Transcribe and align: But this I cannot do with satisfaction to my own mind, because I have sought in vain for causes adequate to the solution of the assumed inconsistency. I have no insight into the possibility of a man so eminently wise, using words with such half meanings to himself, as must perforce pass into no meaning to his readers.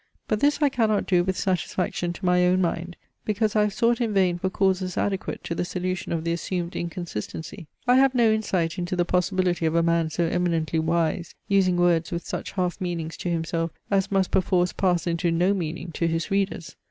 But 0.27 0.39
this 0.39 0.63
I 0.63 0.69
cannot 0.69 1.05
do 1.05 1.23
with 1.23 1.37
satisfaction 1.37 2.11
to 2.13 2.25
my 2.25 2.43
own 2.47 2.59
mind, 2.59 2.95
because 3.23 3.55
I 3.55 3.61
have 3.61 3.71
sought 3.75 4.01
in 4.01 4.15
vain 4.15 4.39
for 4.39 4.49
causes 4.49 4.97
adequate 4.97 5.43
to 5.43 5.53
the 5.53 5.63
solution 5.63 6.11
of 6.11 6.23
the 6.23 6.33
assumed 6.33 6.75
inconsistency. 6.75 7.67
I 7.85 7.97
have 7.97 8.15
no 8.15 8.33
insight 8.33 8.79
into 8.79 8.95
the 8.95 9.05
possibility 9.05 9.67
of 9.67 9.75
a 9.75 9.83
man 9.83 10.09
so 10.09 10.23
eminently 10.25 10.79
wise, 10.79 11.35
using 11.47 11.77
words 11.77 12.09
with 12.11 12.25
such 12.25 12.53
half 12.53 12.81
meanings 12.81 13.15
to 13.17 13.29
himself, 13.29 13.73
as 13.91 14.11
must 14.11 14.31
perforce 14.31 14.73
pass 14.73 15.05
into 15.05 15.29
no 15.29 15.53
meaning 15.53 15.91
to 15.91 16.07
his 16.07 16.31
readers. 16.31 16.75